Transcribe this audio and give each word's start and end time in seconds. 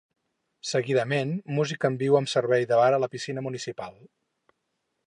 Seguidament, 0.69 1.35
música 1.59 1.91
en 1.91 1.99
viu 2.01 2.17
amb 2.21 2.33
servei 2.33 2.67
de 2.73 2.81
bar 2.83 2.91
a 2.97 3.03
la 3.05 3.13
piscina 3.17 3.47
municipal. 3.51 4.03